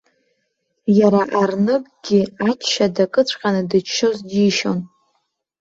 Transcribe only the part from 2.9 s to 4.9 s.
дакыҵәҟьаны дыччоз џьишьон.